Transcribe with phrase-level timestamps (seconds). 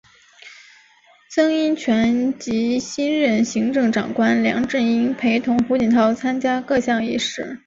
[1.29, 7.59] 曾荫权及新任行政长官梁振英陪同胡锦涛参加各项仪式。